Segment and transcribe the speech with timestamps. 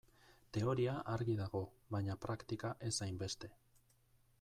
[0.57, 1.61] Teoria argi dago,
[1.97, 3.57] baina praktika ez hainbeste.